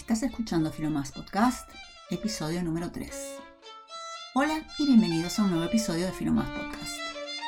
Estás 0.00 0.22
escuchando 0.22 0.72
Filomás 0.72 1.12
Podcast, 1.12 1.68
episodio 2.08 2.64
número 2.64 2.90
3. 2.90 3.12
Hola 4.34 4.66
y 4.78 4.86
bienvenidos 4.86 5.38
a 5.38 5.44
un 5.44 5.50
nuevo 5.50 5.66
episodio 5.66 6.06
de 6.06 6.12
Filomás 6.12 6.48
Podcast. 6.48 6.96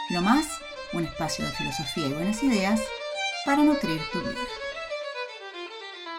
Filomás, 0.07 0.47
un 0.93 1.03
espacio 1.03 1.47
de 1.47 1.51
filosofía 1.53 2.09
y 2.09 2.13
buenas 2.13 2.43
ideas 2.43 2.81
para 3.47 3.65
nutrir 3.65 3.99
tu 4.13 4.21
vida. 4.21 4.39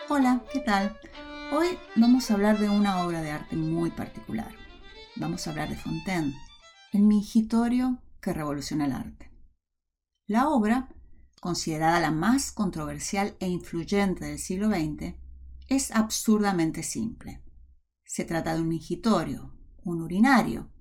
Hola, 0.10 0.42
¿qué 0.52 0.60
tal? 0.60 1.00
Hoy 1.54 1.78
vamos 1.96 2.30
a 2.30 2.34
hablar 2.34 2.58
de 2.58 2.68
una 2.68 3.06
obra 3.06 3.22
de 3.22 3.30
arte 3.30 3.56
muy 3.56 3.92
particular. 3.92 4.54
Vamos 5.16 5.46
a 5.46 5.52
hablar 5.52 5.70
de 5.70 5.78
Fontaine, 5.78 6.36
el 6.94 7.04
mingitorio 7.04 8.00
que 8.20 8.34
revoluciona 8.34 8.86
el 8.86 8.94
arte. 8.94 9.32
La 10.26 10.50
obra, 10.50 10.90
considerada 11.40 12.00
la 12.00 12.12
más 12.12 12.52
controversial 12.52 13.38
e 13.40 13.48
influyente 13.48 14.26
del 14.26 14.40
siglo 14.40 14.70
XX, 14.70 15.23
es 15.76 15.92
absurdamente 15.92 16.84
simple. 16.84 17.44
Se 18.04 18.26
trata 18.26 18.54
de 18.54 18.62
un 18.62 18.68
mingitorio, 18.68 19.58
un 19.84 20.02
urinario, 20.02 20.72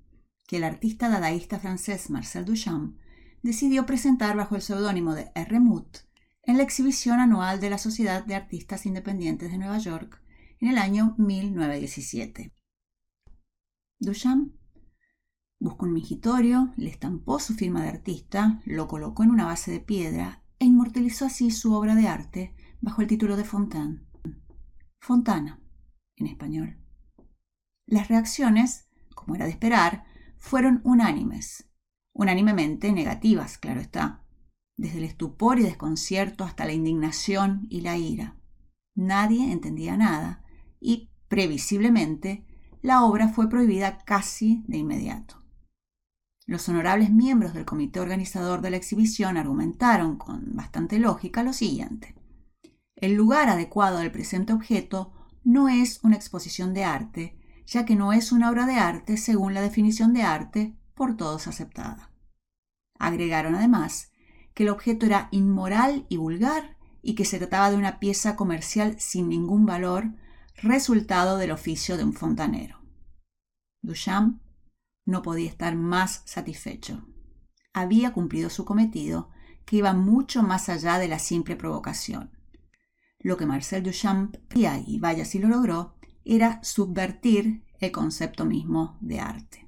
que 0.47 0.57
el 0.57 0.63
artista 0.63 1.09
dadaísta 1.09 1.59
francés 1.59 2.09
Marcel 2.09 2.45
Duchamp 2.45 2.97
decidió 3.41 3.85
presentar 3.85 4.35
bajo 4.37 4.55
el 4.55 4.61
seudónimo 4.61 5.15
de 5.15 5.31
R. 5.35 5.59
Mut 5.59 5.99
en 6.43 6.57
la 6.57 6.63
exhibición 6.63 7.19
anual 7.19 7.59
de 7.59 7.69
la 7.69 7.77
Sociedad 7.77 8.25
de 8.25 8.35
Artistas 8.35 8.85
Independientes 8.85 9.51
de 9.51 9.57
Nueva 9.57 9.77
York 9.77 10.21
en 10.59 10.69
el 10.69 10.77
año 10.77 11.15
1917. 11.17 12.53
Duchamp 13.99 14.53
buscó 15.59 15.85
un 15.85 15.93
mingitorio, 15.93 16.73
le 16.75 16.89
estampó 16.89 17.39
su 17.39 17.53
firma 17.53 17.81
de 17.83 17.89
artista, 17.89 18.61
lo 18.65 18.87
colocó 18.87 19.23
en 19.23 19.31
una 19.31 19.45
base 19.45 19.71
de 19.71 19.79
piedra 19.79 20.43
e 20.59 20.65
inmortalizó 20.65 21.25
así 21.25 21.51
su 21.51 21.73
obra 21.73 21.95
de 21.95 22.07
arte 22.07 22.53
bajo 22.81 23.01
el 23.01 23.07
título 23.07 23.37
de 23.37 23.45
Fontaine. 23.45 24.01
Fontana, 25.03 25.59
en 26.15 26.27
español. 26.27 26.77
Las 27.85 28.07
reacciones, 28.07 28.87
como 29.13 29.35
era 29.35 29.43
de 29.43 29.51
esperar, 29.51 30.05
fueron 30.37 30.79
unánimes, 30.85 31.69
unánimemente 32.13 32.93
negativas, 32.93 33.57
claro 33.57 33.81
está, 33.81 34.23
desde 34.77 34.99
el 34.99 35.03
estupor 35.03 35.59
y 35.59 35.63
desconcierto 35.63 36.45
hasta 36.45 36.63
la 36.63 36.71
indignación 36.71 37.67
y 37.69 37.81
la 37.81 37.97
ira. 37.97 38.37
Nadie 38.95 39.51
entendía 39.51 39.97
nada 39.97 40.45
y, 40.79 41.11
previsiblemente, 41.27 42.45
la 42.81 43.03
obra 43.03 43.27
fue 43.27 43.49
prohibida 43.49 43.97
casi 44.05 44.63
de 44.69 44.77
inmediato. 44.77 45.43
Los 46.45 46.69
honorables 46.69 47.11
miembros 47.11 47.53
del 47.53 47.65
comité 47.65 47.99
organizador 47.99 48.61
de 48.61 48.69
la 48.69 48.77
exhibición 48.77 49.35
argumentaron 49.35 50.15
con 50.15 50.55
bastante 50.55 50.97
lógica 50.97 51.43
lo 51.43 51.51
siguiente. 51.51 52.15
El 53.03 53.15
lugar 53.15 53.49
adecuado 53.49 53.97
del 53.97 54.13
presente 54.13 54.53
objeto 54.53 55.11
no 55.43 55.67
es 55.67 55.99
una 56.03 56.15
exposición 56.15 56.73
de 56.73 56.85
arte, 56.85 57.37
ya 57.65 57.83
que 57.83 57.97
no 57.97 58.13
es 58.13 58.31
una 58.31 58.49
obra 58.49 58.65
de 58.65 58.75
arte 58.75 59.17
según 59.17 59.53
la 59.53 59.59
definición 59.59 60.13
de 60.13 60.23
arte 60.23 60.77
por 60.93 61.17
todos 61.17 61.47
aceptada. 61.47 62.13
Agregaron 62.97 63.55
además 63.55 64.13
que 64.53 64.63
el 64.63 64.69
objeto 64.69 65.05
era 65.05 65.27
inmoral 65.31 66.05
y 66.07 66.15
vulgar 66.15 66.77
y 67.01 67.15
que 67.15 67.25
se 67.25 67.39
trataba 67.39 67.71
de 67.71 67.75
una 67.75 67.99
pieza 67.99 68.37
comercial 68.37 68.95
sin 69.01 69.27
ningún 69.27 69.65
valor, 69.65 70.05
resultado 70.55 71.35
del 71.35 71.51
oficio 71.51 71.97
de 71.97 72.05
un 72.05 72.13
fontanero. 72.13 72.79
Duchamp 73.81 74.41
no 75.05 75.23
podía 75.23 75.49
estar 75.49 75.75
más 75.75 76.21
satisfecho. 76.23 77.05
Había 77.73 78.13
cumplido 78.13 78.49
su 78.49 78.63
cometido, 78.63 79.29
que 79.65 79.75
iba 79.75 79.91
mucho 79.91 80.41
más 80.41 80.69
allá 80.69 80.99
de 80.99 81.09
la 81.09 81.19
simple 81.19 81.57
provocación. 81.57 82.31
Lo 83.23 83.37
que 83.37 83.45
Marcel 83.45 83.83
Duchamp 83.83 84.35
pedía, 84.49 84.83
y 84.85 84.99
vaya 84.99 85.23
si 85.23 85.39
lo 85.39 85.47
logró, 85.47 85.95
era 86.25 86.61
subvertir 86.61 87.63
el 87.79 87.91
concepto 87.91 88.45
mismo 88.45 88.97
de 88.99 89.21
arte. 89.21 89.67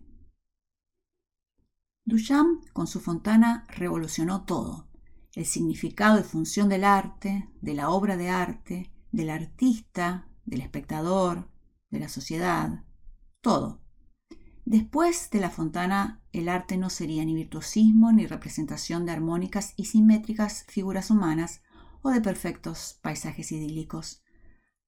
Duchamp, 2.03 2.69
con 2.73 2.85
su 2.85 2.99
fontana, 2.99 3.65
revolucionó 3.69 4.43
todo, 4.43 4.89
el 5.33 5.45
significado 5.45 6.19
y 6.19 6.23
función 6.23 6.67
del 6.67 6.83
arte, 6.83 7.49
de 7.61 7.73
la 7.73 7.89
obra 7.89 8.17
de 8.17 8.29
arte, 8.29 8.91
del 9.11 9.29
artista, 9.29 10.27
del 10.45 10.61
espectador, 10.61 11.49
de 11.89 11.99
la 11.99 12.09
sociedad, 12.09 12.83
todo. 13.39 13.81
Después 14.65 15.29
de 15.31 15.39
la 15.39 15.49
fontana, 15.49 16.21
el 16.33 16.49
arte 16.49 16.75
no 16.75 16.89
sería 16.89 17.23
ni 17.23 17.33
virtuosismo 17.33 18.11
ni 18.11 18.27
representación 18.27 19.05
de 19.05 19.13
armónicas 19.13 19.73
y 19.77 19.85
simétricas 19.85 20.65
figuras 20.67 21.09
humanas, 21.09 21.61
de 22.11 22.21
perfectos 22.21 22.99
paisajes 23.01 23.51
idílicos. 23.51 24.23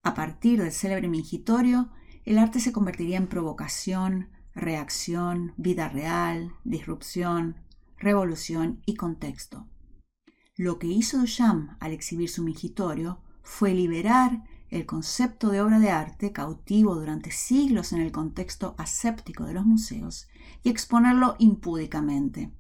A 0.04 0.14
partir 0.14 0.62
del 0.62 0.72
célebre 0.72 1.08
mingitorio, 1.08 1.90
el 2.26 2.38
arte 2.38 2.60
se 2.60 2.72
convertiría 2.72 3.18
en 3.18 3.28
provocación, 3.28 4.30
reacción, 4.54 5.54
vida 5.58 5.90
real, 5.90 6.54
disrupción, 6.64 7.58
revolución 7.98 8.82
y 8.86 8.96
contexto. 8.96 9.68
Lo 10.56 10.80
que 10.80 10.88
hizo 10.88 11.20
Duchamp 11.20 11.72
al 11.80 11.92
exhibir 11.92 12.30
su 12.30 12.44
mingitorio 12.44 13.22
fue 13.44 13.74
liberar 13.74 14.44
el 14.70 14.86
concepto 14.86 15.50
de 15.50 15.62
obra 15.62 15.80
de 15.80 15.92
arte 15.92 16.32
cautivo 16.34 16.96
durante 16.96 17.32
siglos 17.32 17.94
en 17.94 18.02
el 18.02 18.12
contexto 18.12 18.76
aséptico 18.78 19.46
de 19.46 19.54
los 19.54 19.66
museos 19.66 20.28
y 20.64 20.70
exponerlo 20.70 21.36
impúdicamente, 21.40 22.52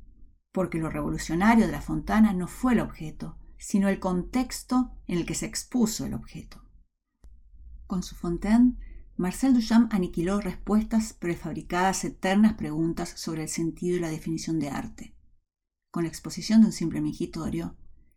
porque 0.51 0.77
lo 0.77 0.89
revolucionario 0.89 1.65
de 1.65 1.73
la 1.73 1.81
fontana 1.81 2.33
no 2.33 2.47
fue 2.47 2.73
el 2.73 2.79
objeto, 2.79 3.37
sino 3.57 3.89
el 3.89 3.99
contexto 3.99 4.91
en 5.07 5.17
el 5.17 5.25
que 5.25 5.35
se 5.35 5.45
expuso 5.45 6.05
el 6.05 6.13
objeto. 6.13 6.63
Con 7.87 8.03
su 8.03 8.15
Fontaine, 8.15 8.77
Marcel 9.15 9.53
Duchamp 9.53 9.93
aniquiló 9.93 10.39
respuestas 10.41 11.13
prefabricadas 11.13 12.03
eternas 12.03 12.53
preguntas 12.53 13.09
sobre 13.09 13.43
el 13.43 13.49
sentido 13.49 13.97
y 13.97 13.99
la 13.99 14.09
definición 14.09 14.59
de 14.59 14.69
arte. 14.69 15.15
Con 15.89 16.03
la 16.03 16.09
exposición 16.09 16.61
de 16.61 16.67
un 16.67 16.73
simple 16.73 17.01
mingitorio, 17.01 17.75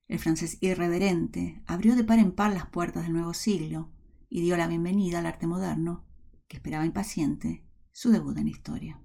el 0.08 0.18
francés 0.18 0.58
irreverente 0.60 1.62
abrió 1.66 1.94
de 1.94 2.04
par 2.04 2.18
en 2.18 2.32
par 2.32 2.52
las 2.52 2.66
puertas 2.66 3.04
del 3.04 3.12
nuevo 3.12 3.32
siglo 3.32 3.90
y 4.28 4.42
dio 4.42 4.56
la 4.56 4.66
bienvenida 4.66 5.20
al 5.20 5.26
arte 5.26 5.46
moderno, 5.46 6.04
que 6.48 6.56
esperaba 6.56 6.84
impaciente 6.84 7.64
su 7.92 8.10
debut 8.10 8.36
en 8.36 8.48
historia. 8.48 9.00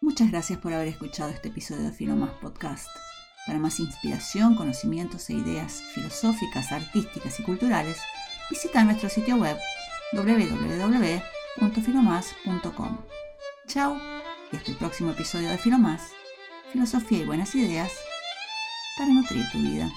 Muchas 0.00 0.30
gracias 0.30 0.58
por 0.58 0.72
haber 0.72 0.88
escuchado 0.88 1.30
este 1.30 1.48
episodio 1.48 1.84
de 1.84 1.92
Filomas 1.92 2.32
Podcast. 2.40 2.88
Para 3.46 3.58
más 3.58 3.80
inspiración, 3.80 4.54
conocimientos 4.54 5.28
e 5.30 5.34
ideas 5.34 5.82
filosóficas, 5.94 6.70
artísticas 6.70 7.40
y 7.40 7.42
culturales, 7.42 7.98
visita 8.50 8.84
nuestro 8.84 9.08
sitio 9.08 9.36
web 9.36 9.56
www.filomas.com. 10.12 12.98
Chao 13.66 13.96
y 14.52 14.56
hasta 14.56 14.70
el 14.70 14.76
próximo 14.76 15.10
episodio 15.10 15.48
de 15.48 15.58
Filomás, 15.58 16.12
filosofía 16.72 17.18
y 17.20 17.24
buenas 17.24 17.54
ideas 17.54 17.92
para 18.96 19.12
nutrir 19.12 19.44
tu 19.50 19.58
vida. 19.58 19.90